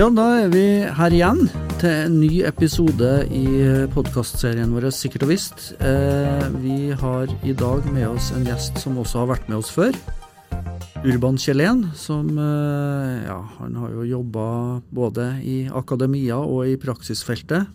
[0.00, 0.62] Ja, da er vi
[0.96, 1.42] her igjen
[1.76, 5.66] til en ny episode i eh, podkastserien vår Sikkert og visst.
[5.76, 9.68] Eh, vi har i dag med oss en gjest som også har vært med oss
[9.74, 9.92] før.
[11.04, 14.46] Urban Kjellén, som eh, ja, han har jo jobba
[14.88, 17.68] både i akademia og i praksisfeltet.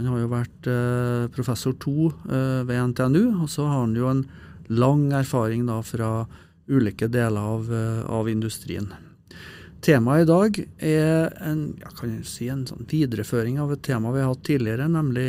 [0.00, 4.08] Han har jo vært eh, professor to eh, ved NTNU, og så har han jo
[4.08, 4.24] en
[4.72, 6.22] lang erfaring da fra
[6.72, 8.94] ulike deler av, eh, av industrien.
[9.82, 11.90] Temaet i dag er en, ja,
[12.28, 15.24] si en sånn videreføring av et tema vi har hatt tidligere, nemlig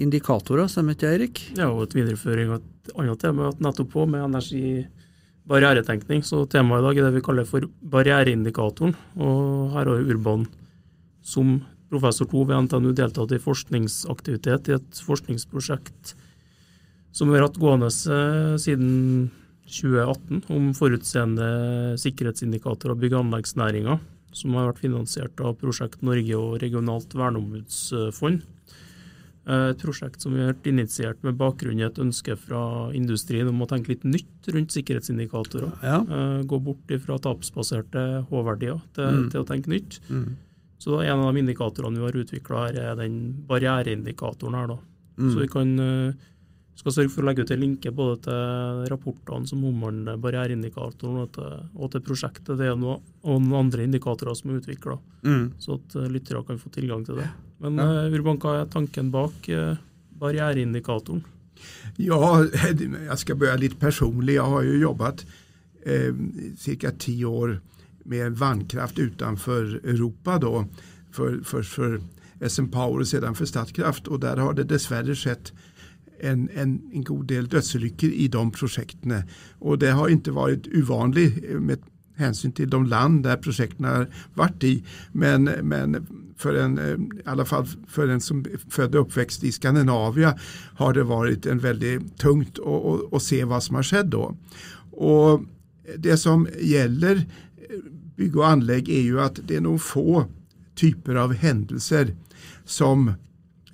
[0.00, 0.70] indikatorer.
[0.72, 1.42] Stemmer ikke Eirik?
[1.58, 6.24] Ja, og et videreføring av et annet tema vi har hatt nettopp på, med energi-barrieretenkning.
[6.24, 8.96] Så temaet i dag er det vi kaller for barriereindikatoren.
[9.20, 10.48] Og her har Urban
[11.20, 11.58] som
[11.92, 16.14] professor to ved NTNU deltatt i forskningsaktivitet i et forskningsprosjekt
[17.12, 19.28] som vi har hatt gående sedan
[19.70, 21.50] 2018 om forutseende
[22.00, 23.98] sikkerhetsindikatorer av bygg- og anleggsnæringa,
[24.36, 28.42] som har vært finansiert av Prosjekt Norge og Regionalt verneombudsfond.
[29.50, 33.68] Et prosjekt som vi har initiert med bakgrunn i et ønske fra industrien om å
[33.70, 35.72] tenke litt nytt rundt sikkerhetsindikatorer.
[35.82, 35.96] Ja.
[36.04, 39.26] Eh, gå bort fra tapsbaserte H-verdier til, mm.
[39.32, 39.98] til, å tenke nytt.
[40.12, 40.36] Mm.
[40.80, 43.16] Så En av de indikatorene vi har utvikla er den
[43.48, 44.54] barriereindikatoren.
[44.54, 44.78] her da.
[45.18, 45.32] Mm.
[45.32, 46.28] Så vi kan uh,
[46.78, 51.40] skal sørge for å legge ut en linke både til rapportene som omhandler barriereindikatoren og,
[51.74, 52.54] og, til prosjektet.
[52.56, 54.96] Det er noe, og noen andre indikatorer som er utvikla,
[55.26, 55.44] mm.
[55.60, 57.28] så at uh, lyttere kan få tilgang til det.
[57.60, 58.06] Men ja.
[58.06, 59.74] uh, Urban, hva er tanken bak uh,
[60.22, 61.20] barriereindikatoren?
[62.00, 62.20] Ja,
[63.10, 64.38] jeg skal begynne litt personlig.
[64.38, 65.26] Jeg har jo jobbet
[65.84, 66.14] eh,
[66.80, 66.92] ca.
[66.96, 67.58] ti år
[68.10, 70.38] med vannkraft utenfor Europa.
[70.38, 70.64] Då,
[71.12, 72.00] for, for, for
[72.40, 74.08] SM Power og siden for Statkraft.
[74.08, 75.52] Og der har det dessverre skjedd
[76.20, 79.22] en, en, en, god del dödsolyckor i de projekten.
[79.58, 81.78] Och det har inte varit uvanligt med
[82.16, 84.84] hänsyn till de land där projekten har varit i.
[85.12, 86.06] Men, men
[86.36, 90.38] för en, eh, i alla fall för en som født och uppväxt i Skandinavia
[90.74, 92.58] har det varit en väldigt tungt
[93.12, 94.36] att se vad som har skett då.
[94.90, 95.42] Och
[95.96, 97.22] det som gäller eh,
[98.16, 100.24] bygg och anlägg är ju att det är nog få
[100.74, 102.14] typer av händelser
[102.64, 103.08] som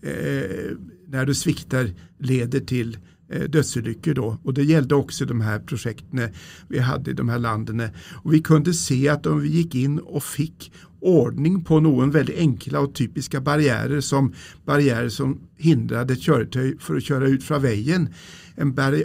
[0.03, 0.77] eh,
[1.09, 4.15] när du sviktar leder till eh, dödsolyckor.
[4.15, 4.39] Då.
[4.43, 6.29] Och det gällde också de här projekten
[6.69, 7.89] vi hade i de här länderna.
[8.25, 12.39] Och vi kunde se att om vi gick in och fick ordning på någon väldigt
[12.39, 14.35] enkla och typiska barriärer som
[14.65, 18.09] barriärer som hindrade ett köretøy för att köra ut från vägen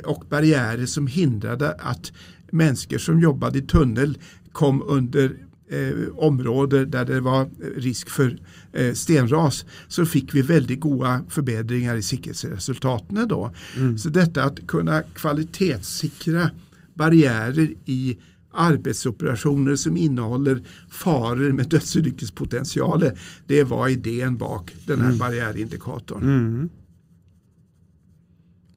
[0.04, 2.12] och barriärer som hindrade att
[2.52, 4.18] människor som jobbade i tunnel
[4.52, 5.38] kom under
[5.72, 7.48] eh, områder der det var
[7.82, 8.34] risk for
[8.74, 13.26] eh, stenras så fikk vi veldig gode forbedringer i sikkerhetsresultatene.
[13.30, 13.46] Då.
[13.78, 13.96] Mm.
[13.98, 16.52] Så dette å kunne kvalitetssikre
[17.00, 18.18] barrierer i
[18.52, 20.59] arbetsoperasjoner som inneholder
[20.92, 23.12] farer med dødsulykkespotensial,
[23.48, 25.18] det var ideen bak denne mm.
[25.22, 26.28] barriereindikatoren.
[26.28, 26.70] Mm.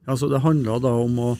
[0.05, 1.31] Altså det handla da om å,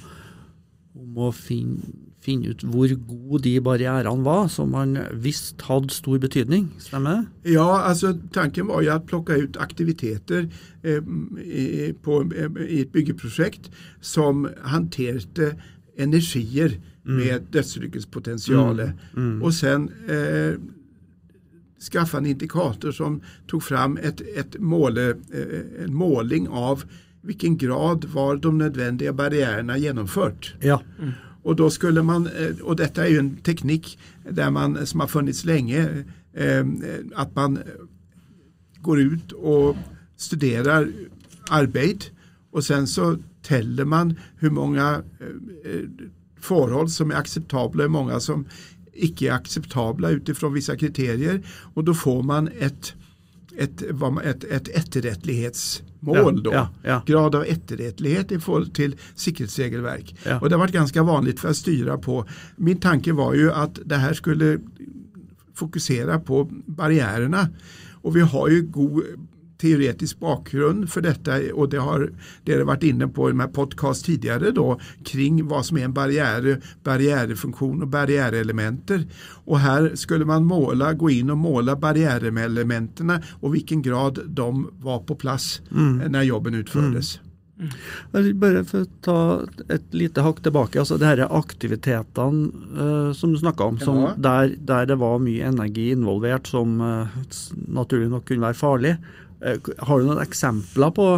[0.99, 6.19] om å finne finne ut hvor gode de barrierene var, som man visste hadde stor
[6.21, 6.71] betydning.
[6.81, 7.53] Stemmer det?
[7.55, 10.47] Ja, altså tanken var jo å plukke ut aktiviteter
[10.83, 11.01] eh,
[11.45, 13.69] i, på, eh, i et byggeprosjekt
[14.01, 15.53] som håndterte
[15.95, 17.17] energier mm.
[17.17, 18.81] med dødsulykkespotensial.
[19.15, 19.21] Mm.
[19.21, 19.37] Mm.
[19.43, 20.57] Og sen eh,
[21.79, 23.19] skaffe en indikator som
[23.51, 26.85] tok fram et, et måle, eh, en måling av
[27.25, 30.53] hvilken grad var de nødvendige barrierene gjennomført.
[30.61, 30.79] Ja.
[31.45, 35.07] Och, då skulle man, eh, och detta är ju en teknik där man, som har
[35.07, 36.65] funnits länge, eh,
[37.15, 37.59] att man
[38.81, 39.75] går ut och
[40.17, 40.91] studerar
[41.49, 42.05] arbete
[42.51, 45.03] och sen så täller man hur många
[45.65, 45.81] eh,
[46.39, 48.45] förhåll som är acceptabla och hur många som
[48.93, 51.41] icke är acceptabla utifrån vissa kriterier.
[51.73, 52.93] Och då får man ett,
[53.57, 53.81] ett,
[54.23, 56.53] ett, ett etterrättlighets mål då.
[56.53, 57.03] Ja, ja.
[57.05, 60.15] Grad av efterrättlighet i förhållande till säkerhetsregelverk.
[60.41, 62.25] Och det har varit ganska vanligt för att styra på.
[62.55, 64.59] Min tanke var ju att det här skulle
[65.55, 67.49] fokusera på barriärerna.
[68.01, 69.03] Och vi har ju god
[69.65, 72.09] teoretisk bakgrund för detta och det har
[72.43, 75.85] det har varit inne på i de här podcast tidigare då kring vad som är
[75.85, 79.07] en barriär, barriärfunktion och barriärelementer.
[79.45, 84.99] Och här skulle man måla, gå in och måla barriärelementen och vilken grad de var
[84.99, 86.11] på plats mm.
[86.11, 87.15] när jobben utfördes.
[87.15, 88.39] Mm.
[88.39, 89.19] Bare for å ta
[89.71, 90.79] et lite hakk tilbake.
[90.79, 94.13] altså det her Aktivitetene uh, som du snakka om, som, ja.
[94.17, 97.07] der, der, det var mye energi involvert som uh,
[97.67, 98.97] naturlig nok kunne være farlig.
[99.41, 101.09] Eh, har du noen eksempler på,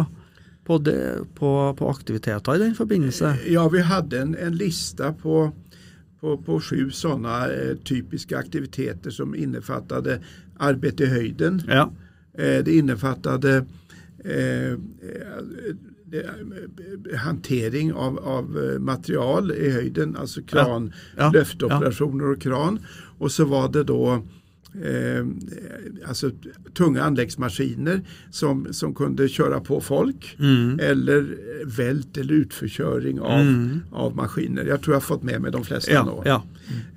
[0.66, 0.98] på, det,
[1.38, 3.36] på, på aktiviteter i den forbindelse?
[3.46, 5.50] Ja, vi hadde en, en lista på
[6.20, 10.20] på, på sju sådana eh, typiska aktiviteter som innefattade
[10.58, 11.62] arbete i höjden.
[11.68, 11.92] Ja.
[12.38, 13.66] Eh, det innefattade
[14.24, 14.78] eh,
[17.16, 22.78] hantering av, av material i höjden, alltså kran, ja, ja, löftoperationer och kran.
[23.18, 24.22] Och så var det då
[24.74, 25.26] eh,
[26.08, 26.30] alltså
[26.74, 28.00] tunga anläggsmaskiner
[28.30, 30.80] som, som kunde köra på folk mm.
[30.82, 33.80] eller vält eller utförköring av, mm.
[33.92, 34.64] av maskiner.
[34.64, 35.92] Jag tror jag har fått med mig de flesta.
[35.92, 36.44] Ja, ja.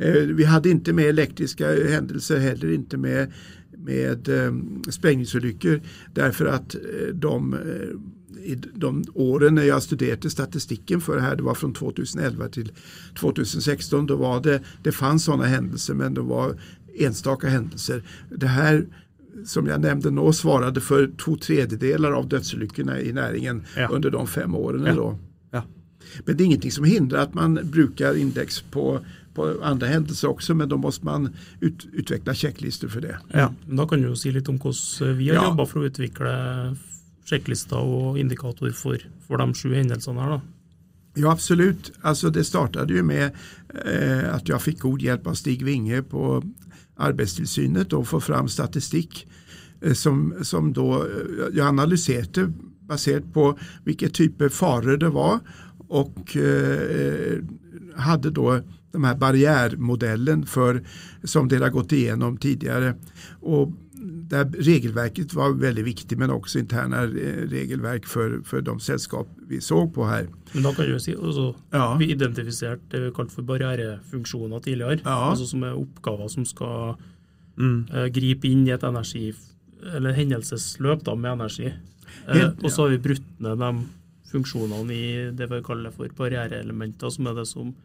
[0.06, 3.32] Eh, vi hade inte med elektriska händelser heller inte med,
[3.78, 4.54] med eh,
[4.90, 5.82] sprängningsolyckor
[6.14, 6.82] därför att eh,
[7.14, 7.56] de
[8.44, 12.72] i de åren när jag studerade statistiken för det här, det var från 2011 till
[13.20, 16.56] 2016, då var det, det fanns sådana händelser men det var
[16.98, 18.04] enstaka händelser.
[18.30, 18.86] Det här
[19.46, 23.88] som jag nämnde nå svarade för två tredjedelar av dödsolyckorna i näringen ja.
[23.88, 24.86] under de fem åren.
[24.86, 24.94] Ja.
[24.96, 25.20] Då.
[25.52, 25.64] Ja.
[26.26, 29.00] Men det är ingenting som hindrar att man brukar index på,
[29.34, 33.18] på andra händelser också men då måste man ut, utveckla checklistor för det.
[33.34, 34.60] Ja, Då kan du säga lite om
[35.00, 35.46] hur vi har ja.
[35.46, 36.76] jobbat för att utveckla
[37.26, 40.30] checklistor och indikatorer för, för de sju händelserna.
[40.30, 40.42] Då.
[41.14, 43.32] Ja absolut, alltså det startade ju med
[43.86, 46.44] eh, att jag fick god hjälp av Stig Winge på
[46.96, 49.28] arbetstillsynet och få fram statistik
[49.82, 51.08] eh, som, som då eh,
[51.54, 55.40] jag analyserade baserat på vilka typer faror det var
[55.88, 57.40] och eh,
[57.96, 58.60] hade då
[58.92, 60.84] de här barriärmodellen för,
[61.24, 62.96] som det har gått igenom tidigare.
[63.42, 63.72] Och
[64.32, 69.94] där regelverket var väldigt viktigt men också interna regelverk för, för de sällskap vi såg
[69.94, 70.28] på här.
[70.52, 71.96] Men då kan du si, alltså, ja.
[72.00, 75.10] Vi identifierat det vi kallat för barriärfunktioner tidigare, ja.
[75.10, 76.98] alltså som är uppgifter som ska
[77.58, 77.88] mm.
[77.96, 79.34] uh, gripa in i ett energi
[79.96, 81.74] eller händelseslöp då, med energi.
[82.36, 83.90] Uh, och så har vi brutit ner de
[84.32, 87.76] funktionerna i det vi kallar för barriärelement som är det som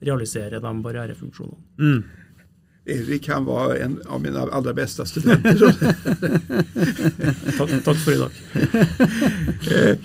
[0.00, 1.56] realiserar de barriärfunktionerna.
[1.78, 2.02] Mm.
[2.86, 5.58] Erik han var en av mina allra bästa studenter.
[7.58, 8.30] tack, tack, för idag.
[9.74, 9.96] Eh,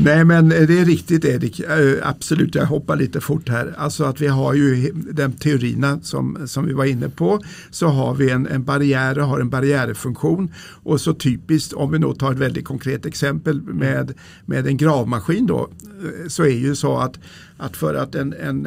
[0.00, 3.74] nej men det är riktigt Erik, eh, absolut jag hoppar lite fort här.
[3.76, 7.40] Alltså att vi har ju de teorierna som, som vi var inne på.
[7.70, 10.52] Så har vi en, en barriär och har en barriärfunktion.
[10.82, 14.14] Och så typiskt om vi då tar ett väldigt konkret exempel med,
[14.46, 15.70] med en gravmaskin då.
[15.82, 17.18] Eh, så är ju så att,
[17.56, 18.66] att för att en, en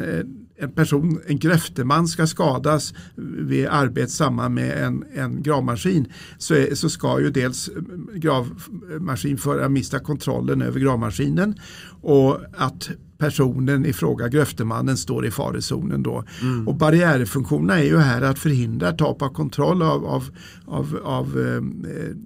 [0.64, 2.94] en person, en gröfteman ska skadas
[3.38, 7.70] vid arbete samman med en, en gravmaskin så, är, så ska ju dels
[8.14, 11.54] gravmaskinföraren mista kontrollen över gravmaskinen
[12.02, 16.24] och att personen i fråga, gröftemannen, står i farezonen då.
[16.42, 16.68] Mm.
[16.68, 20.28] Och barriärfunktionerna är ju här att förhindra tap av kontroll av, av,
[20.66, 21.60] av, av eh,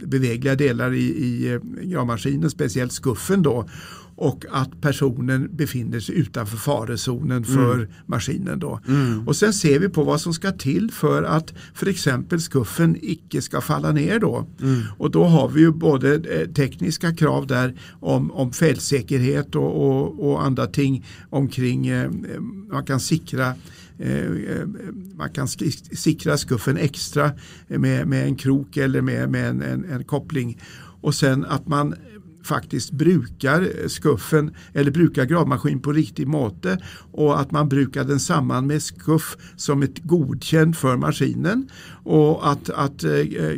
[0.06, 3.68] bevägliga delar i, i eh, gravmaskinen, speciellt skuffen då
[4.18, 7.88] och att personen befinner sig utanför farezonen för mm.
[8.06, 8.58] maskinen.
[8.58, 8.80] Då.
[8.88, 9.28] Mm.
[9.28, 13.42] Och sen ser vi på vad som ska till för att för exempel skuffen icke
[13.42, 14.18] ska falla ner.
[14.18, 14.46] Då.
[14.60, 14.82] Mm.
[14.98, 20.30] Och då har vi ju både eh, tekniska krav där om, om fältsäkerhet och, och,
[20.30, 22.10] och andra ting omkring eh,
[22.70, 23.54] man kan sikra
[23.98, 24.30] eh,
[25.14, 25.48] man kan
[25.92, 27.30] sikra skuffen extra
[27.68, 30.58] med, med en krok eller med, med en, en, en koppling.
[31.00, 31.94] Och sen att man
[32.48, 36.78] faktiskt brukar skuffen eller brukar gravmaskin på riktig måte
[37.12, 41.68] och att man brukar den samman med skuff som ett godkänt för maskinen
[42.04, 43.10] och att, att eh,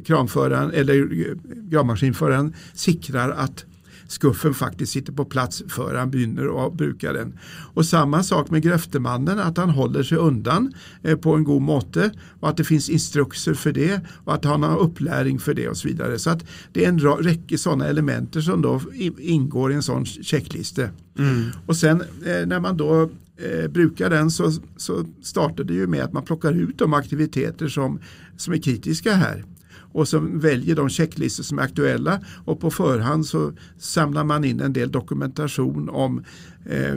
[0.05, 1.35] kranföraren eller eh,
[1.71, 3.65] gravmaskinföraren sikrar att
[4.11, 7.38] skuffen faktiskt sitter på plats för han begynner och brukar den.
[7.75, 12.11] Och samma sak med gröftemannen, att han håller sig undan eh, på en god måte
[12.40, 15.76] och att det finns instruktioner för det och att han har uppläring för det och
[15.76, 16.19] så vidare.
[16.19, 18.81] Så att det är en räcke sådana elementer som då
[19.19, 20.83] ingår i en sån checklista.
[21.19, 21.45] Mm.
[21.67, 26.05] Och sen eh, när man då eh, brukar den så, så startar det ju med
[26.05, 28.00] att man plockar ut de aktiviteter som,
[28.37, 29.45] som är kritiska här
[29.93, 34.61] och så väljer de checklistor som är aktuella och på förhand så samlar man in
[34.61, 36.25] en del dokumentation om
[36.67, 36.95] eh,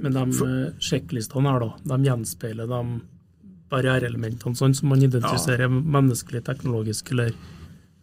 [0.00, 3.00] Men de eh, checklistorna då, de gjenspeiler de
[3.72, 5.72] barriärelementene sånn som man identifiserer ja.
[5.96, 7.32] menneskelig, teknologisk eller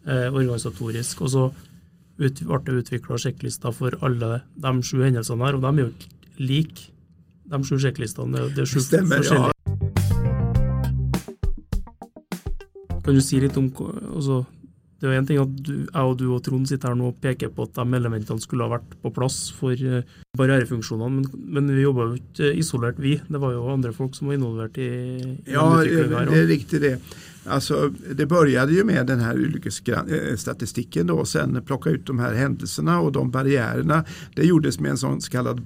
[0.06, 1.22] eh, organisatorisk.
[1.26, 1.44] Og så
[2.20, 5.92] ut, ble det utvikla sjekklister for alle de sju hendelsene her, og de er jo
[5.92, 6.90] ikke like.
[7.50, 9.54] De sju sjekklistene det er sju Stemmer, forskjellige.
[9.54, 9.59] Ja.
[13.04, 13.70] Kan du si litt om
[14.14, 14.42] altså,
[15.00, 17.20] Det er en ting at du, jeg og du og Trond sitter her nå og
[17.22, 20.04] peker på at de elementene skulle ha vært på plass for uh,
[20.36, 23.16] barrierefunksjonene, men, men, vi jobba jo ikke isolert, vi.
[23.24, 26.98] Det var jo andre folk som var involvert i, i Ja, det är riktigt det.
[27.44, 32.34] Alltså, det började ju med den här olycksstatistiken då, och sen plocka ut de här
[32.34, 34.04] händelserna och de barriärerna.
[34.34, 35.62] Det gjordes med en sån så kallad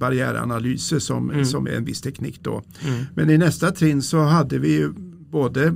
[0.99, 1.45] som, mm.
[1.45, 2.63] som är en viss teknik då.
[2.87, 3.03] Mm.
[3.15, 4.93] Men i nästa trin så hade vi ju
[5.31, 5.73] både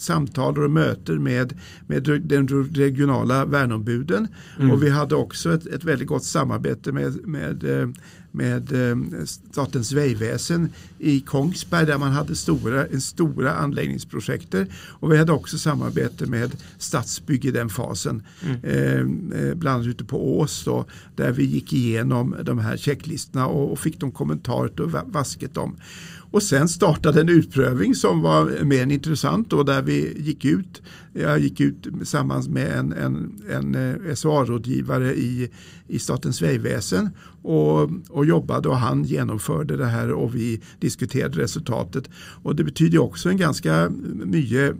[0.00, 4.28] samtal och möten med, med den regionala värnombuden.
[4.58, 4.70] Mm.
[4.70, 7.88] Och vi hade också ett, ett väldigt gott samarbete med, med eh,
[8.32, 10.68] med eh, Statens vägväsen
[10.98, 14.66] i Kongsberg där man hade stora, stora anläggningsprojekter.
[14.74, 18.22] Och vi hade också samarbete med Stadsbygg i den fasen.
[18.42, 18.60] Mm.
[18.62, 20.84] Eh, eh, bland annat ute på Ås då,
[21.16, 25.76] där vi gick igenom de här checklistorna och, och fick de kommentarer och vasket dem.
[26.30, 30.82] Och sen startade en utprövning som var mer än intressant och där vi gick ut.
[31.12, 35.50] Jag gick ut tillsammans med en, en, en eh, SOA-rådgivare i,
[35.88, 37.10] i Statens vägväsen
[37.42, 42.10] och, och jobbade och han genomförde det här och vi diskuterade resultatet.
[42.42, 43.90] Och det betyder också en ganska
[44.24, 44.74] mycket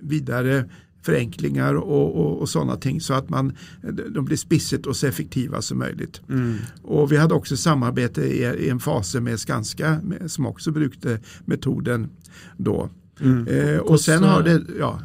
[0.00, 0.64] vidare
[1.02, 3.52] förenklingar och, och, och sådana ting så att man,
[4.10, 6.20] de blir spissigt och så effektiva som möjligt.
[6.28, 6.56] Mm.
[6.82, 11.20] Och vi hade också samarbete i, i en fas med Skanska med, som också brukade
[11.44, 12.08] metoden
[12.56, 12.90] då.
[13.20, 13.46] Mm.
[13.46, 15.00] Eh, och sen har det, ja.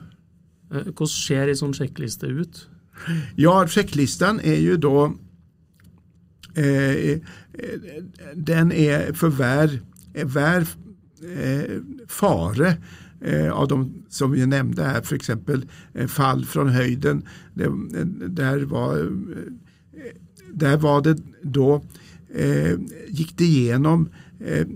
[0.72, 2.68] Eh, hur ser en sån checklista ut?
[3.36, 5.14] Ja, checklistan är ju då
[6.56, 7.20] Eh, eh,
[8.36, 9.80] den är för vär,
[10.14, 10.68] vär
[11.38, 12.78] eh, fare
[13.22, 17.28] eh, av de som vi nämnde här, för exempel eh, fall från höjden.
[17.54, 19.06] Det, eh, där, var, eh,
[20.54, 21.84] där var det då,
[22.34, 24.68] eh, gick det igenom eh,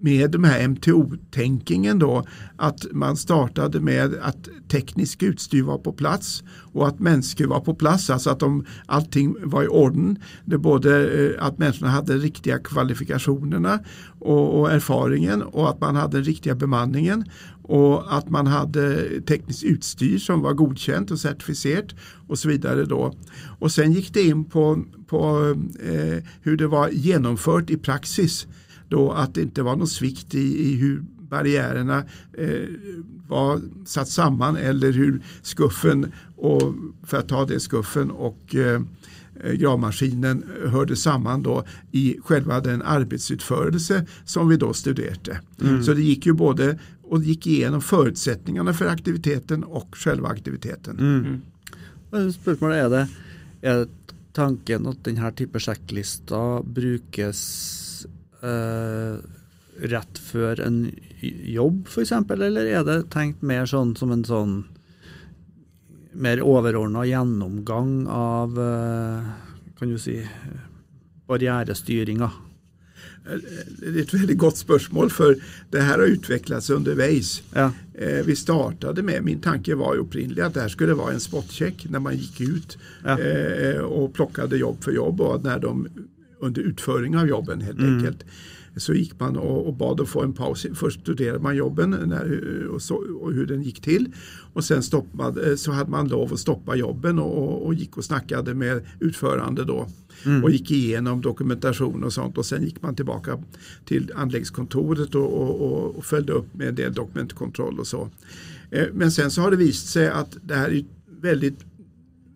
[0.00, 2.24] med de här MTO-tänkingen då
[2.56, 7.74] att man startade med att teknisk utstyr var på plats och att människor var på
[7.74, 10.18] plats, alltså att de, allting var i orden.
[10.44, 13.78] Det både eh, att människorna hade riktiga kvalifikationerna
[14.18, 17.24] och, och erfaringen och att man hade den riktiga bemanningen
[17.62, 21.94] och att man hade tekniskt utstyr som var godkänt och certifierat
[22.28, 22.84] och så vidare.
[22.84, 23.14] Då.
[23.58, 28.46] Och sen gick det in på, på eh, hur det var genomfört i praxis.
[28.88, 32.04] Då att det inte var någon svikt i, i hur barriärerna
[32.38, 32.68] eh,
[33.28, 38.80] var satt samman eller hur skuffen, och, för att ta det skuffen och eh,
[39.54, 45.40] gravmaskinen hörde samman då i själva den arbetsutförelse som vi då studerade.
[45.60, 45.82] Mm.
[45.82, 50.98] Så det gick ju både och gick igenom förutsättningarna för aktiviteten och själva aktiviteten.
[50.98, 51.40] Mm.
[52.12, 52.32] Mm.
[52.32, 53.08] Spørsmålet det,
[53.68, 53.86] är
[54.32, 57.77] tanken att den här typen checklista brukas
[58.42, 59.16] eh,
[59.80, 60.94] rätt för en
[61.44, 64.64] jobb för exempel eller är det tänkt mer sån som en sån
[66.12, 69.24] mer överordnad genomgång av eh,
[69.78, 70.28] kan du säga
[71.26, 72.30] barriärstyrninga?
[73.78, 75.36] Det är ett väldigt gott spörsmål för
[75.70, 77.42] det här har utvecklats underveis.
[77.54, 77.72] Ja.
[77.94, 81.20] Eh, vi startade med, min tanke var ju upprinnelig att det här skulle vara en
[81.20, 83.18] spotcheck när man gick ut ja.
[83.20, 85.88] Eh, och plockade jobb för jobb och när de
[86.40, 87.96] under utföring av jobben helt mm.
[87.96, 88.24] enkelt
[88.80, 90.66] så gick man och, och bad att få en paus.
[90.74, 94.12] Först studerade man jobben när, och, så, och, hur den gick till
[94.52, 98.54] och sen stoppade, så hade man lov att stoppa jobben och, och gick och snackade
[98.54, 99.86] med utförande då
[100.24, 100.44] mm.
[100.44, 103.42] och gick igenom dokumentation och sånt och sen gick man tillbaka
[103.84, 108.10] till anläggskontoret och, och, och följde upp med en del dokumentkontroll och så.
[108.70, 110.84] Eh, men sen så har det visat sig att det här är
[111.20, 111.64] väldigt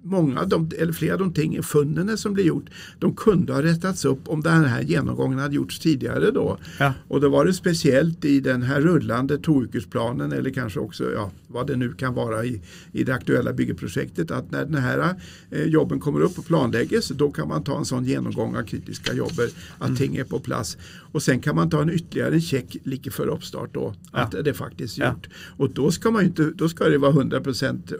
[0.02, 3.62] många av de, eller flera av de ting, funden som blir gjort, de kunde ha
[3.62, 6.58] rättats upp om den här genomgången hade gjorts tidigare då.
[6.78, 6.94] Ja.
[7.08, 11.66] Och då var det speciellt i den här rullande tvåveckorsplanen eller kanske också ja, vad
[11.66, 15.14] det nu kan vara i, i det aktuella byggeprojektet att när den här
[15.50, 19.14] eh, jobben kommer upp och planläggs då kan man ta en sån genomgång av kritiska
[19.14, 19.96] jobber att mm.
[19.96, 20.76] ting är på plats.
[21.12, 24.18] Och sen kan man ta en ytterligare check lika för uppstart då ja.
[24.18, 25.28] att det faktiskt är gjort.
[25.56, 27.92] Och då ska, man inte, då ska det vara 100 procent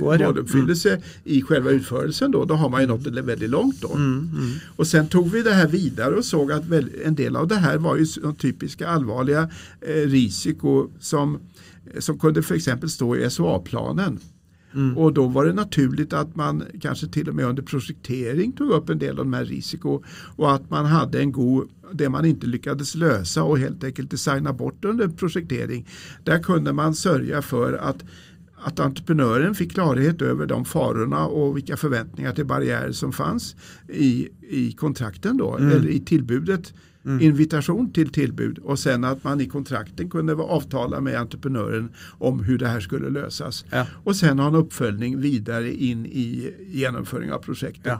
[0.00, 1.02] måluppfyllelse mm.
[1.24, 3.92] i själva utförelsen då, då har man ju nått väldigt långt då.
[3.92, 4.52] Mm, mm.
[4.76, 6.62] Och sen tog vi det här vidare och såg att
[7.04, 8.06] en del av det här var ju
[8.38, 11.38] typiska allvarliga eh, risiko som,
[11.98, 14.18] som kunde för exempel stå i SOA-planen.
[14.76, 14.98] Mm.
[14.98, 18.90] Och då var det naturligt att man kanske till och med under projektering tog upp
[18.90, 20.02] en del av de här risiko
[20.36, 24.52] och att man hade en god, det man inte lyckades lösa och helt enkelt designa
[24.52, 25.88] bort under projektering.
[26.24, 28.04] Där kunde man sörja för att
[28.66, 33.56] att entreprenören fick klarhet över de farorna och vilka förväntningar till barriärer som fanns
[33.88, 35.70] i, i kontrakten då, mm.
[35.70, 36.72] eller i tillbudet.
[37.04, 37.20] Mm.
[37.20, 42.58] Invitation till tillbud och sen att man i kontrakten kunde avtala med entreprenören om hur
[42.58, 43.64] det här skulle lösas.
[43.70, 43.86] Ja.
[44.04, 47.84] Och sen ha en uppföljning vidare in i genomföring av projektet.
[47.84, 47.98] Ja.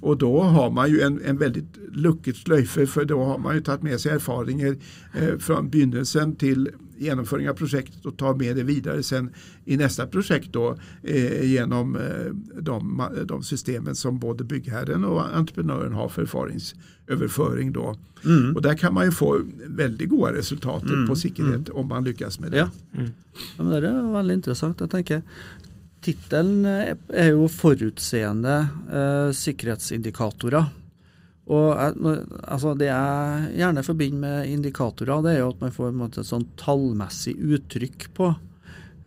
[0.00, 3.60] Och då har man ju en, en väldigt luckigt slöjfe för då har man ju
[3.60, 4.82] tagit med sig erfarenheter
[5.14, 9.30] eh, från begynnelsen till genomföring av projektet och ta med det vidare sen
[9.64, 15.92] i nästa projekt då eh, genom eh, de, de systemen som både byggherren och entreprenören
[15.92, 17.72] har för erfaringsöverföring.
[17.72, 17.96] Då.
[18.24, 18.56] Mm.
[18.56, 21.06] Och där kan man ju få väldigt goda resultat mm.
[21.06, 22.56] på säkerhet om man lyckas med det.
[22.58, 22.70] Ja.
[22.94, 23.10] Mm.
[23.56, 24.80] Ja, det är väldigt intressant.
[24.80, 25.22] Jag tänker,
[26.02, 30.68] Tittelen er jo 'Forutseende eh, sikkerhetsindikatorer'.
[31.48, 31.68] Og
[32.44, 36.28] altså, Det jeg gjerne forbinder med indikatorer, det er jo at man får måte, et
[36.28, 38.34] sånn tallmessig uttrykk på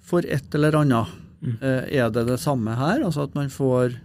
[0.02, 1.08] for et eller annet.
[1.42, 1.58] Mm.
[1.62, 3.04] Eh, er det det samme her?
[3.06, 4.00] Altså at man får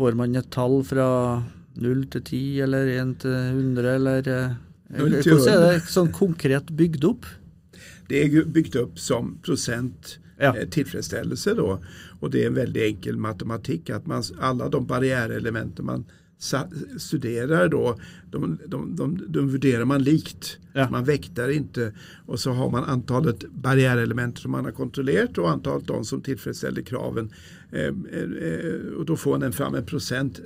[0.00, 1.42] Får man et tall fra
[1.76, 4.54] 0 til 10 eller 1 til 100 eller eh,
[4.96, 7.26] Hvordan er det sånn konkret bygd opp?
[8.08, 10.56] Det är byggt upp som procent ja.
[10.56, 11.80] Eh, tillfredsställelse då.
[12.20, 16.04] Och det är en väldigt enkel matematik att man, alla de barriärelementen man
[16.98, 17.98] studerar då,
[18.30, 20.58] de, de, de, de värderar man likt.
[20.72, 20.90] Ja.
[20.90, 21.92] Man väktar inte
[22.26, 26.82] och så har man antalet barriärelement som man har kontrollerat och antalet de som tillfredsställer
[26.82, 27.30] kraven.
[27.72, 30.40] Eh, eh, och då får man fram en procent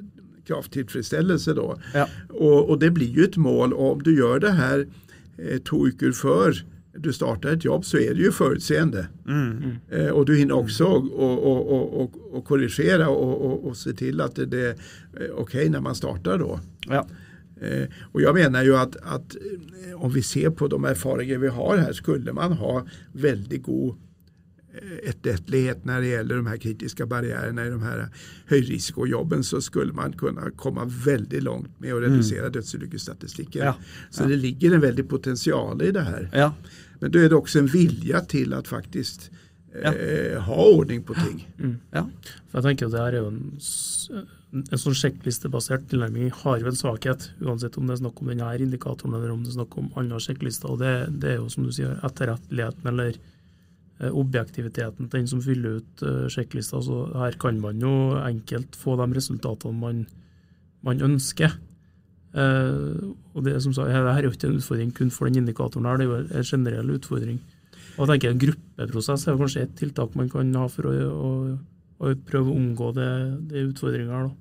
[0.46, 1.80] kravtillfredsställelse då.
[1.94, 2.08] Ja.
[2.28, 4.86] Och, och, det blir ju ett mål och om du gör det här
[5.38, 6.64] eh, två veckor för
[6.96, 9.08] du startar ett jobb så är det ju förutseende.
[9.28, 9.76] Mm.
[9.90, 14.36] Eh, och du hinner också och, och, och, och korrigera och, och, se till att
[14.36, 14.74] det, det är
[15.14, 16.60] okej okay när man startar då.
[16.88, 17.06] Ja.
[17.60, 19.36] Eh, och jag menar ju att, att
[19.86, 23.96] eh, om vi ser på de erfarenheter vi har här skulle man ha väldigt god
[25.02, 28.08] etträttlighet när det gäller de här kritiska barriärerna i de här
[28.46, 32.52] högrisikojobben så skulle man kunna komma väldigt långt med att reducera mm.
[32.52, 33.66] dödsolycksstatistiken.
[33.66, 33.76] Ja.
[34.10, 34.26] Så ja.
[34.28, 36.30] det ligger en väldig potential i det här.
[36.32, 36.54] Ja.
[36.98, 39.30] Men då är det också en vilja till att faktiskt
[39.82, 39.94] ja.
[39.94, 41.54] eh, ha ordning på ting.
[41.58, 41.76] Mm.
[41.90, 42.08] Ja.
[42.50, 43.42] For jeg tenker Det er jo en,
[44.70, 48.50] en sånn sjekklistebasert tilnærming har jo en svakhet, uansett om det er snakk om denne
[48.62, 50.70] indikatoren eller om det er snakk om andre sjekklister.
[50.70, 53.33] og det, det, er jo som du sier etterretteligheten eller eh,
[54.02, 56.80] Eh, objektiviteten til den som fyller ut eh, sjekklista.
[56.82, 60.00] Så her kan man jo enkelt få de resultatene man,
[60.82, 61.54] man ønsker.
[62.34, 65.86] Eh, og det som sagt, Dette er jo ikke en utfordring kun for den indikatoren,
[65.86, 67.38] her, det er jo en generell utfordring.
[67.94, 71.30] Og jeg tenker En gruppeprosess er kanskje et tiltak man kan ha for å, å,
[72.02, 73.10] å prøve å omgå det,
[73.52, 74.32] det utfordringar.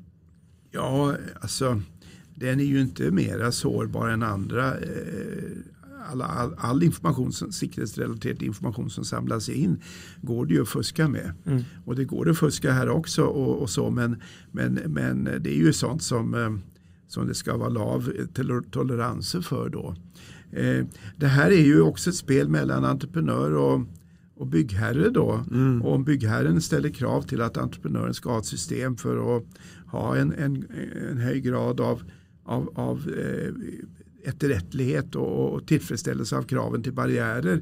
[0.73, 1.75] Ja, alltså
[2.35, 4.77] den är ju inte mera sårbar än andra.
[4.79, 5.61] Eh,
[6.11, 9.81] all, all, all information, säkerhetsrelaterad information som samlas in
[10.21, 11.33] går det ju att fuska med.
[11.45, 11.63] Mm.
[11.85, 15.57] Och det går att fuska här också och, och så men, men, men det är
[15.57, 16.49] ju sånt som eh,
[17.13, 18.11] som det ska vara lav
[18.71, 19.95] toleranser för då.
[20.51, 20.85] Eh,
[21.17, 23.81] det här är ju också ett spel mellan entreprenör och,
[24.35, 25.43] och byggherre då.
[25.51, 25.81] Mm.
[25.81, 29.43] Och om byggherren ställer krav till att entreprenören ska ha ett system för att
[29.87, 30.65] ha en, en,
[31.11, 32.03] en hög grad av,
[32.43, 33.53] av, av eh,
[34.23, 37.61] efterrättlighet och, och tillfredsställelse av kraven till barriärer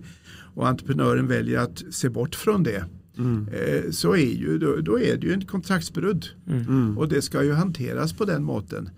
[0.54, 2.86] och entreprenören väljer att se bort från det.
[3.18, 3.48] Mm.
[3.48, 6.26] Eh, så är ju, då, då, är det ju en kontraktsbrudd.
[6.48, 6.98] Mm.
[6.98, 8.90] Och det ska ju hanteras på den måten.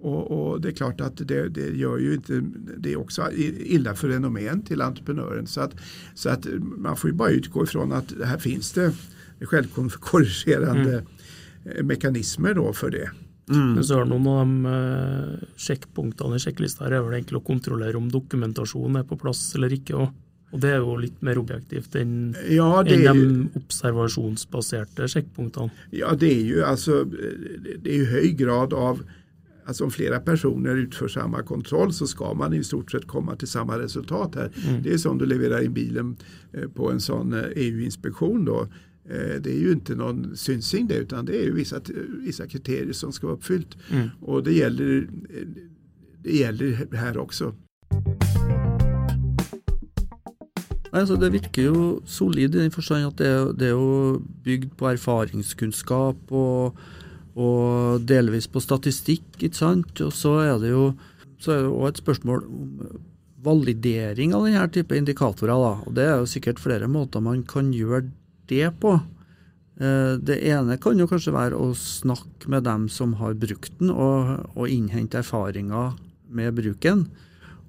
[0.00, 2.42] Och, och, det är klart att det, det, gör ju inte,
[2.78, 5.46] det är också illa för renommen till entreprenören.
[5.46, 5.72] Så att,
[6.14, 8.92] så att man får ju bara utgå ifrån att här finns det
[9.40, 11.04] självkorrigerande
[11.64, 11.86] mm.
[11.86, 13.10] mekanismer då för det.
[13.50, 13.72] Mm.
[13.74, 17.98] Men så er noen av de eh, sjekkpunktene i sjekklista er vel egentlig å kontrollere
[17.98, 19.96] om dokumentasjonen er på plass eller ikke.
[19.98, 20.12] Og,
[20.52, 25.74] og det er jo litt mer objektivt enn ja, en de observasjonsbaserte sjekkpunktene.
[25.90, 29.02] Ja, det är ju alltså, det är ju hög grad av
[29.64, 33.48] Alltså om flera personer utför samma kontroll så ska man i stort sett komma till
[33.48, 34.50] samma resultat här.
[34.68, 34.82] Mm.
[34.82, 36.16] Det är som du levererar in bilen
[36.52, 38.68] eh, på en sån EU-inspektion eh, då.
[39.10, 41.80] Eh, det är ju inte någon synsing det utan det är ju vissa,
[42.24, 43.76] vissa kriterier som ska vara uppfyllt.
[43.90, 44.08] Mm.
[44.20, 45.08] Och det gäller,
[46.22, 47.54] det gäller här också.
[50.92, 54.90] Altså, det virker jo solid i den forstand at det, det er jo bygd på
[54.92, 56.76] erfaringskunnskap og
[57.32, 59.24] og delvis på statistikk.
[59.40, 60.00] ikke sant?
[60.04, 60.92] Og så er det jo
[61.40, 63.00] så er det også et spørsmål om
[63.42, 65.48] validering av denne type indikatorer.
[65.48, 68.10] da, og Det er jo sikkert flere måter man kan gjøre
[68.50, 68.96] det på.
[69.80, 73.92] Eh, det ene kan jo kanskje være å snakke med dem som har brukt den,
[73.92, 75.96] og, og innhente erfaringer
[76.32, 77.06] med bruken.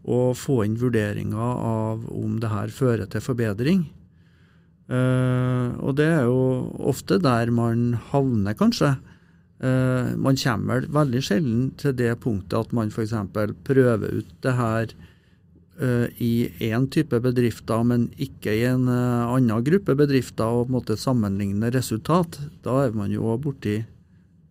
[0.04, 3.86] Og få inn vurderinger av om det her fører til forbedring.
[4.92, 8.98] Eh, og det er jo ofte der man havner, kanskje.
[9.64, 13.16] Eh, man kommer vel veldig sjelden til det punktet at man f.eks.
[13.64, 14.96] prøver ut det her
[15.82, 16.34] Eh, i
[16.70, 20.98] én type bedrifter, men ikke i en eh, annen gruppe bedrifter, og på en måte
[21.02, 22.38] sammenligne resultat.
[22.62, 23.80] Da er man jo borti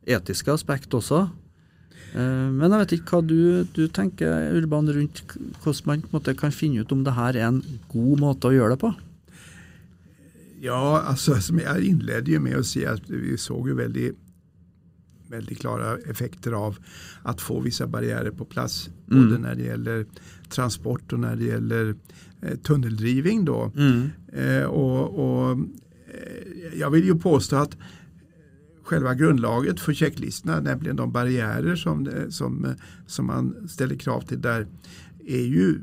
[0.02, 1.28] etiske aspekt også.
[2.16, 5.22] Eh, men jeg vet ikke hva du, du, tenker Urban, rundt
[5.62, 7.62] hvordan man på en måte kan finne ut om det her er en
[7.94, 8.92] god måte å gjøre det på?
[10.62, 14.10] Ja, altså som jeg innledet med å si at vi så jo veldig
[15.32, 16.78] väldigt klara effekter av
[17.22, 18.90] att få vissa barriärer på plats.
[19.10, 19.24] Mm.
[19.24, 20.06] Både när det gäller
[20.48, 21.94] transport och när det gäller
[22.42, 23.44] eh, tunneldrivning.
[23.44, 23.72] Då.
[23.76, 24.10] Mm.
[24.32, 27.76] Eh, och, och, eh, jag vill ju påstå att
[28.82, 32.72] själva grundlaget för checklistorna, nämligen de barriärer som, eh, som, eh,
[33.06, 34.66] som man ställer krav till där,
[35.26, 35.80] är ju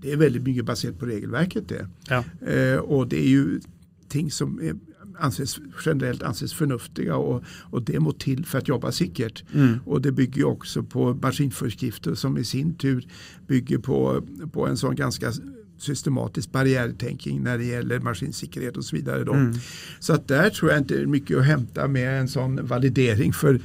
[0.00, 1.88] det är väldigt mycket baserat på regelverket det.
[2.08, 2.48] Ja.
[2.48, 3.60] Eh, och det är ju
[4.08, 4.74] ting som är,
[5.18, 9.44] anses, generellt anses förnuftiga och, och det må till för att jobba säkert.
[9.54, 9.78] Mm.
[9.84, 13.06] Och det bygger också på maskinföreskrifter som i sin tur
[13.46, 14.22] bygger på,
[14.52, 15.32] på en sån ganska
[15.78, 19.24] systematisk barriärtänking när det gäller maskinsäkerhet och så vidare.
[19.24, 19.32] Då.
[19.32, 19.54] Mm.
[20.00, 23.32] Så att där tror jag inte det är mycket att hämta med en sån validering.
[23.32, 23.60] För eh,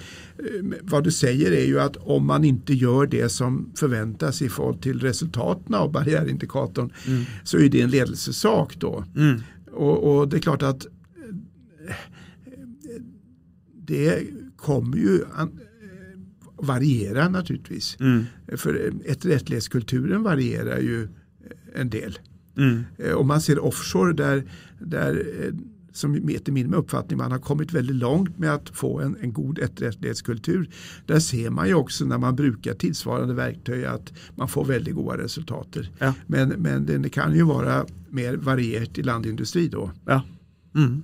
[0.82, 4.84] vad du säger är ju att om man inte gör det som förväntas i förhållande
[4.84, 7.24] till resultaten av barriärindikatorn Mm.
[7.44, 9.04] så är det en ledelsesak då.
[9.16, 9.42] Mm.
[9.72, 10.88] Och, och det är klart att
[13.89, 15.47] det kommer ju eh,
[16.56, 17.97] variera naturligtvis.
[17.99, 18.23] Mm.
[18.58, 21.08] För ett rättlighetskulturen varierar ju
[21.75, 22.19] en del.
[22.58, 22.84] Mm.
[22.97, 24.43] Eh, Om man ser offshore där,
[24.80, 25.54] där eh,
[25.93, 29.60] som heter min uppfattning, man har kommit väldigt långt med att få en, en god
[29.60, 30.69] rättighetskultur.
[31.06, 35.17] Där ser man ju också när man brukar tillsvarande verktyg att man får väldigt goda
[35.17, 35.78] resultat.
[35.99, 36.13] Ja.
[36.28, 39.91] Men, men det kan ju vara mer varierat i landindustri då.
[40.06, 40.23] Ja.
[40.75, 41.04] Mm.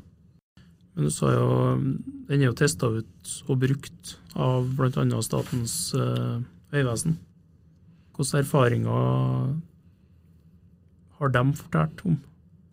[0.96, 1.88] Men du sa jo um,
[2.30, 5.22] den er jo testa ut og brukt av bl.a.
[5.24, 6.40] Statens uh,
[6.74, 7.18] vegvesen.
[8.16, 9.58] Hvilke erfaringer
[11.20, 12.16] har de fortalt om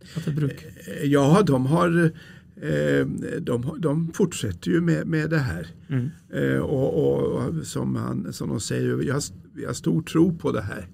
[0.02, 0.62] at det er bruk?
[0.86, 3.06] Eh, Ja, de har eh,
[3.40, 5.66] de, de fortsätter ju med, med det här.
[5.88, 6.10] Mm.
[6.32, 9.22] Eh, och, och som, han, som de säger, vi har,
[9.54, 10.86] vi har stor tro på det här.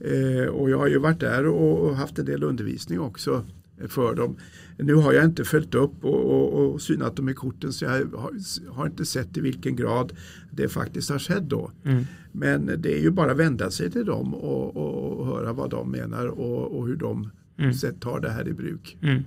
[0.00, 3.44] Eh, och jag har ju varit där och haft en del undervisning också
[3.88, 4.36] för dem.
[4.78, 7.90] Nu har jag inte följt upp och, och, och synat dem i korten så jag
[7.90, 8.32] har,
[8.74, 10.12] har inte sett i vilken grad
[10.50, 11.70] det faktiskt har skett då.
[11.84, 12.04] Mm.
[12.32, 15.70] Men det är ju bara att vända sig till dem och, och, och höra vad
[15.70, 17.74] de menar och, hur de Mm.
[18.00, 18.96] tar det här i bruk.
[19.02, 19.22] Mm.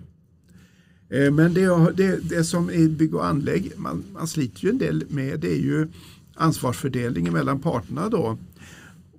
[1.09, 4.77] Eh, Men det, det, det som i bygg och anlägg, man, man sliter ju en
[4.77, 5.87] del med, det är ju
[6.35, 8.37] ansvarsfördelningen mellan parterna då.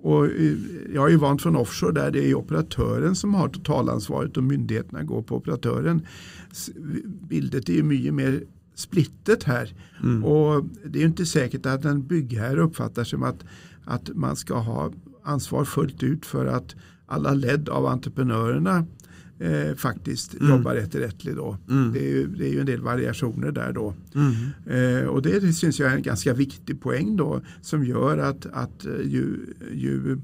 [0.01, 0.53] Och eh,
[0.93, 5.03] jag är ju vant från offshore där det är operatören som har totalansvaret och myndigheterna
[5.03, 6.05] går på operatören.
[7.29, 8.43] Bildet är ju mycket mer
[8.75, 9.73] splittet här.
[10.03, 10.23] Mm.
[10.23, 13.45] Och det är ju inte säkert att en byggherre uppfattar som att,
[13.85, 14.91] att man ska ha
[15.23, 18.85] ansvar fullt ut för att alla led av entreprenörerna
[19.39, 20.49] eh, faktiskt Mm.
[20.49, 21.57] jobbar efterrättligt då.
[21.69, 21.93] Mm.
[21.93, 23.93] Det, är ju, det är ju en del variationer där då.
[24.15, 25.01] Mm.
[25.01, 28.85] Eh, och det, syns jag är en ganska viktig poäng då som gör att, att
[29.03, 29.37] ju,
[29.73, 30.17] ju eh,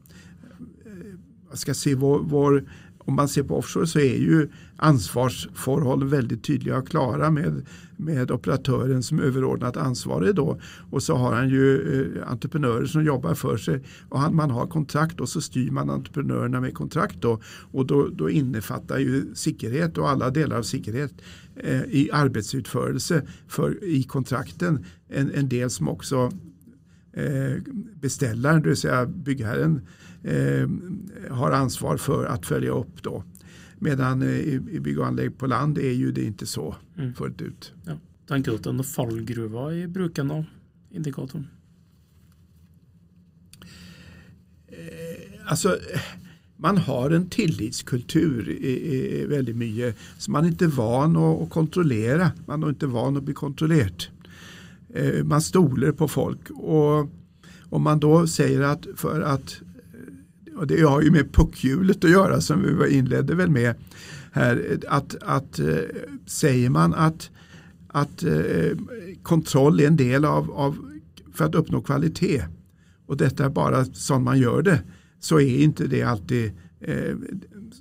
[1.53, 2.63] ska se vår, vår,
[3.05, 7.65] om man ser på offshore så är ju ansvarsförhållen väldigt tydliga och klara med,
[7.97, 10.59] med operatören som överordnat ansvarig då.
[10.91, 11.75] Och så har han ju
[12.15, 15.89] eh, entreprenörer som jobbar för sig och han, man har kontrakt och så styr man
[15.89, 17.41] entreprenörerna med kontrakt då.
[17.71, 21.13] Och då, då innefattar ju säkerhet och alla delar av säkerhet
[21.55, 26.31] eh, i arbetsutförelse för, i kontrakten en, en del som också
[27.13, 27.61] eh,
[28.01, 29.81] beställaren, det vill säga byggherren, eh,
[31.29, 33.23] har ansvar för att följa upp då.
[33.79, 37.13] Medan eh, i, i bygg och anlägg på land är ju det inte så Mm.
[37.13, 37.73] fullt ut.
[37.85, 37.97] Ja.
[38.27, 40.45] Tenker du at det er noen fallgruver i bruken av
[40.91, 41.47] indikatoren?
[45.45, 45.77] Alltså,
[46.57, 49.95] man har en tillitskultur i, väldigt mycket.
[50.17, 52.31] Så man är inte van att, att kontrollera.
[52.45, 54.03] Man är inte van att bli kontrollerad.
[54.93, 56.49] Eh, man stoler på folk.
[56.49, 57.09] Och
[57.69, 59.61] om man då säger att för att
[60.55, 63.75] och det har ju med puckhjulet att göra som vi var inledde väl med
[64.31, 64.79] här.
[64.87, 65.75] Att, att eh,
[66.25, 67.29] säger man att,
[67.87, 68.77] att eh,
[69.23, 70.77] kontroll är en del av, av
[71.33, 72.43] för att uppnå kvalitet
[73.05, 74.81] och detta är bara som man gör det
[75.19, 77.15] så är inte det alltid eh,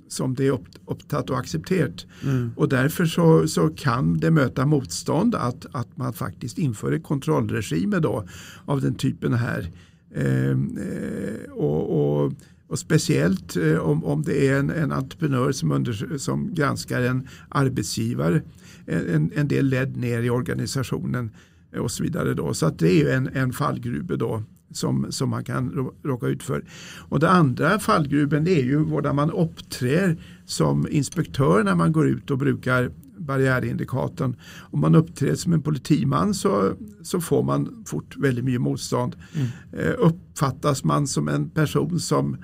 [0.07, 2.05] som det är upp, upptatt och accepterat.
[2.23, 2.51] Mm.
[2.55, 8.27] Och därför så, så kan det möta motstånd att, att man faktiskt inför kontrollregimer då
[8.65, 9.71] av den typen här.
[10.15, 12.33] Eh, eh, och, och,
[12.73, 17.27] och speciellt eh, om, om det är en, en entreprenör som, under, som granskar en
[17.49, 18.41] arbetsgivare,
[18.85, 21.31] en, en del led ner i organisationen
[21.79, 22.33] och så vidare.
[22.33, 22.53] Då.
[22.53, 26.27] Så att det är ju en, en fallgruve då som, som man kan rå- råka
[26.27, 26.65] ut för.
[27.09, 32.31] Och det andra fallgruben är ju där man uppträder som inspektör när man går ut
[32.31, 34.35] och brukar barriärindikatorn.
[34.71, 39.15] Om man uppträder som en politiman så, så får man fort väldigt mycket motstånd.
[39.33, 39.47] Mm.
[39.71, 42.37] Eh, uppfattas man som en person som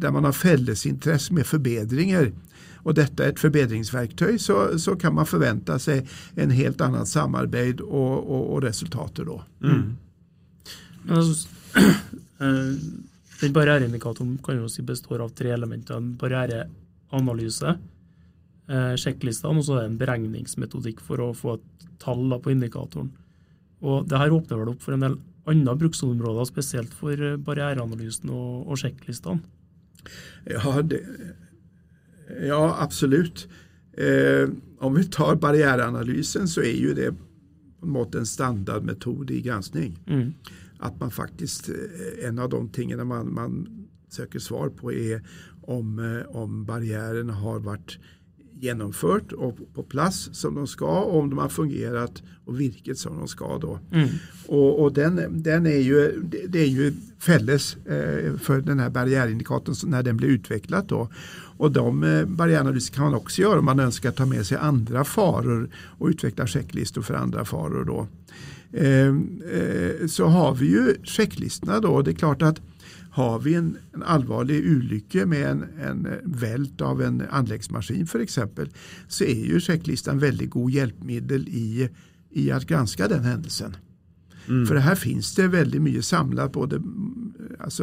[0.00, 2.32] där man har fällesintresse med förbättringar
[2.76, 7.82] och detta är ett förbättringsverktyg så, så kan man förvänta sig en helt annat samarbete
[7.82, 9.42] och, och, och resultat då.
[9.62, 9.96] Mm.
[11.08, 11.48] Altså,
[13.40, 15.96] den barriereindikatoren kan jo si består av tre elementer.
[15.96, 17.74] En barriereanalyse,
[18.68, 23.12] eh, sjekklistene og så det en beregningsmetodikk for å få et tall på indikatoren.
[23.80, 28.68] Og Det her åpner vel opp for en del andre bruksområder, spesielt for barriereanalysen og,
[28.68, 29.40] og sjekklistene?
[30.44, 31.00] Ja, det,
[32.42, 33.48] ja absolut.
[33.92, 37.14] Eh, om vi tar barriäranalysen så är ju det
[37.80, 39.98] på något en standardmetod i granskning.
[40.06, 40.32] Mm
[40.78, 43.68] att man faktiskt, eh, en av de tingen man, man
[44.08, 45.22] söker svar på är
[45.62, 47.98] om, eh, om barriären har varit
[48.60, 53.18] genomfört och på plats som de ska och om de har fungerat och virket som
[53.18, 53.58] de ska.
[53.58, 53.78] Då.
[53.92, 54.08] Mm.
[54.46, 59.90] Och, och, den, den är ju, det är ju fälles eh, för den här barriärindikatorn
[59.90, 60.86] när den blir utvecklad.
[60.86, 61.08] Då.
[61.58, 65.04] Och de eh, barriäranalyser kan man också göra om man önskar ta med sig andra
[65.04, 67.84] faror och utveckla checklistor för andra faror.
[67.84, 68.06] Då.
[68.72, 72.02] Ehm, eh, så har vi ju checklistorna då.
[72.02, 72.60] Det är klart att
[73.18, 78.70] har vi en, en allvarlig olycka med en, en vält av en anläggsmaskin för exempel
[79.08, 81.88] så är ju checklistan väldigt god hjälpmedel i,
[82.30, 83.76] i att granska den händelsen.
[84.48, 84.66] Mm.
[84.66, 86.82] För här finns det väldigt mycket samlat både
[87.58, 87.82] alltså,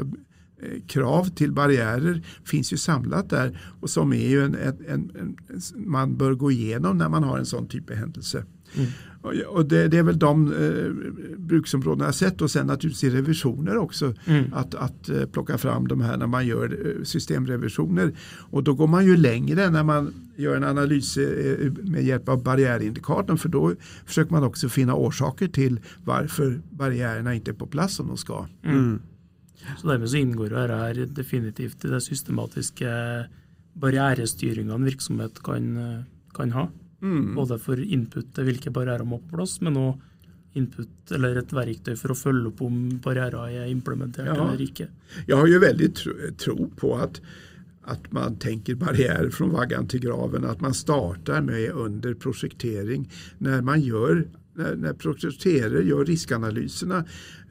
[0.62, 5.36] eh, krav till barriärer finns ju samlat där och som är ju en, en, en,
[5.76, 8.45] man bör gå igenom när man har en sån typ av händelse.
[8.73, 8.88] Mm.
[9.47, 13.78] Och det, det, är väl de eh, bruksområdena jag sett och sen naturligtvis i revisioner
[13.78, 14.13] också.
[14.25, 14.54] Mm.
[14.54, 18.12] Att, att eh, plocka fram de här när man gör eh, systemrevisioner.
[18.49, 22.43] Och då går man ju längre när man gör en analys eh, med hjälp av
[22.43, 23.73] barriärindikatorn för då
[24.06, 28.47] försöker man också finna orsaker till varför barriärerna inte är på plats som de ska.
[28.63, 28.99] Mm.
[29.78, 32.88] Så därmed så ingår det här definitivt i det systematiska
[33.73, 36.69] barriärstyrningen en virksomhet kan, kan ha.
[37.01, 37.36] Mm.
[37.36, 40.03] Både for input til hvilke barrierer må på plass, men òg
[40.55, 44.47] input eller ett verktyg för att följa upp om barriärer är implementerade ja.
[44.49, 44.88] eller inte.
[45.27, 47.21] Jag har ju väldigt tro, tro på att
[47.86, 53.12] att man tänker barriär från vaggan till graven, att man startar med under projektering.
[53.38, 57.06] När man gör när, när projekterare gör riskanalyserna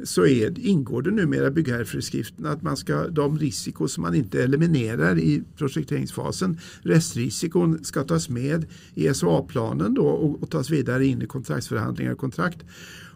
[0.05, 4.43] så är, ingår det numera i byggherreföreskrifterna att man ska, de risker som man inte
[4.43, 11.23] eliminerar i projekteringsfasen, restrisikon ska tas med i SOA-planen då och, och tas vidare in
[11.23, 12.59] i kontraktsförhandlingar och kontrakt.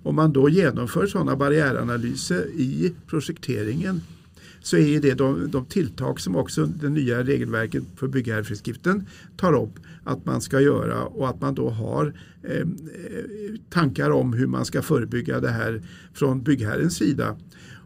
[0.03, 4.01] Om man då genomför sådana barriäranalyser i projekteringen
[4.61, 9.81] så är det de, de tilltag som också det nya regelverket för byggherreföreskriften tar upp
[10.05, 12.67] att man ska göra och att man då har eh,
[13.71, 15.83] tankar om hur man ska förebygga det här
[16.13, 17.37] från byggherrens sida.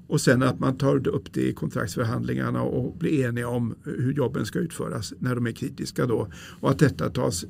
[0.06, 4.46] Och sen att man tar upp det i kontraktsförhandlingarna och blir eniga om hur jobben
[4.46, 6.28] ska utföras när de är kritiska då.
[6.60, 7.44] Och att detta tas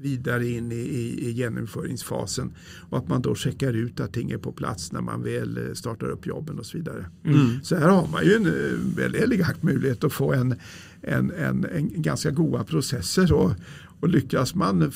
[0.00, 2.52] vidare in i, i, i genomföringsfasen
[2.90, 5.74] och att man då checkar ut att ting är på plats när man väl eh,
[5.74, 7.06] startar upp jobben och så vidare.
[7.24, 7.62] Mm.
[7.62, 10.54] Så här har man ju en eh, väldigt elegant möjlighet att få en,
[11.02, 13.52] en, en, en ganska goda processer och,
[14.00, 14.92] och lyckas man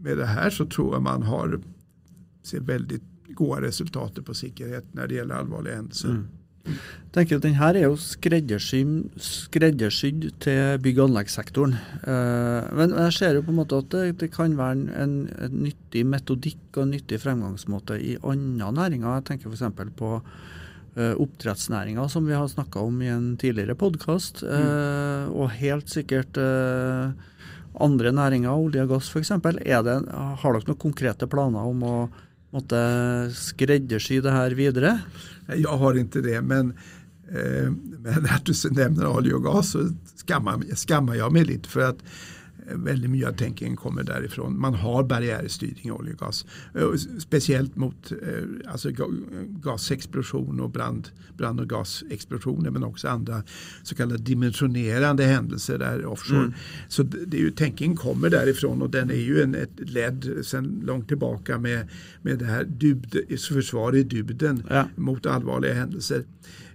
[0.00, 1.60] med det här så tror jag man har
[2.42, 6.08] ser väldigt goda resultat på säkerhet när det gäller allvarliga händelser.
[6.08, 6.26] Mm.
[7.04, 11.72] Jag tänker att den här är ju skräddarsydd, skräddarsydd till bygg- och anläggssektorn.
[12.02, 15.28] Eh, men jag ser ju på något sätt att det, det kan vara en, en,
[15.50, 19.14] nyttig metodik och en nyttig framgångsmåte i andra näringar.
[19.14, 20.22] Jag tänker för exempel på
[20.96, 24.42] oppdrettsnæringa, som vi har snakka om i en tidligere podkast.
[24.42, 24.54] Mm.
[24.56, 27.12] Eh, og helt sikkert eh,
[27.80, 29.30] andre næringer, olje og gass f.eks.
[29.30, 31.94] Har dere noen konkrete planer om å
[32.50, 35.00] måtte skräddarsy det här vidare?
[35.56, 36.70] Jag har inte det men,
[37.28, 39.88] eh, men att du nämner olja och gas så
[40.26, 41.98] skammar, skammar jag mig lite för att
[42.74, 44.60] väldigt mycket av tänkningen kommer därifrån.
[44.60, 46.46] Man har barriärstyrning i olja och gas.
[46.74, 48.90] Eh, speciellt mot eh, alltså
[49.48, 53.42] gasexplosion och brand, brand och gasexplosioner men också andra
[53.82, 56.38] så kallade dimensionerande händelser där offshore.
[56.38, 56.52] Mm.
[56.88, 60.82] Så det är ju, tänkningen kommer därifrån och den är ju en, ett led sedan
[60.84, 61.88] långt tillbaka med,
[62.22, 63.16] med det här dybd,
[63.48, 64.88] försvar i dybden ja.
[64.96, 66.24] mot allvarliga händelser.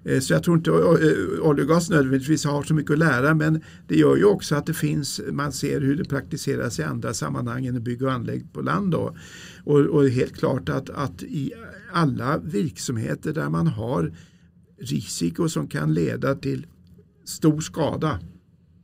[0.06, 3.00] Eh, så jag tror inte eh, oljegas olja och gas nödvändigtvis har så mycket att
[3.00, 6.84] lära men det gör ju också att det finns, man ser hur det praktiseras i
[6.84, 8.92] andra sammanhang än bygg och anlägg på land.
[8.92, 9.16] Då.
[9.64, 11.54] Och, och helt klart att, att i
[11.94, 14.14] alla verksamheter där man har
[14.80, 16.66] risiko som kan leda till
[17.26, 18.20] stor skada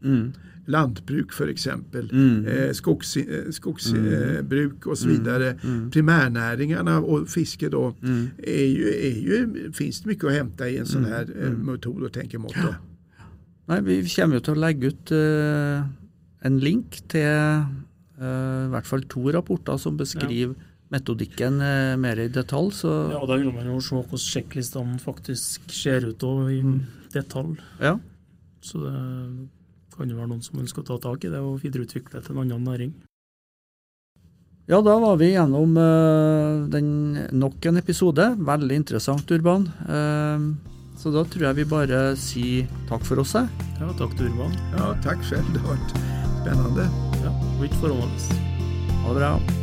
[0.03, 0.33] mm
[0.65, 2.45] lantbruk för exempel, mm.
[2.45, 4.91] eh, skogs, eh, skogsbruk mm.
[4.91, 5.51] och så vidare.
[5.51, 5.75] Mm.
[5.75, 5.91] mm.
[5.91, 8.29] Primärnäringarna och fiske då mm.
[8.37, 12.03] är ju, är ju, finns det mycket att hämta i en sån här eh, metod
[12.03, 12.53] och tänkemått.
[12.55, 12.75] Ja.
[13.65, 15.85] Nej, vi kommer ju att lägga ut eh,
[16.41, 20.55] en link til eh, i hvert fall to rapporter som beskriver
[20.91, 22.73] metodikken eh, mer i detalj.
[22.81, 26.61] Så Ja, Da vil man jo se hvordan sjekklistene faktisk ser ut og i
[27.13, 27.57] detalj.
[27.79, 27.97] ja.
[28.61, 29.49] Så det
[30.01, 32.43] kan jo være noen som ønsker å ta tak i det og videreutvikle til en
[32.43, 32.93] annen næring.
[34.69, 36.91] Ja, da var vi gjennom eh, den
[37.35, 38.29] nok en episode.
[38.39, 39.67] Veldig interessant, Urban.
[39.83, 40.45] Eh,
[41.01, 43.33] så da tror jeg vi bare sier takk for oss.
[43.35, 43.49] jeg.
[43.81, 44.53] Ja, takk til Urban.
[44.77, 45.97] Ja, tack själv, det har varit
[46.43, 46.91] spännande.
[47.25, 48.29] Ja, og ikke forhåndes.
[49.01, 49.60] Ha det bra.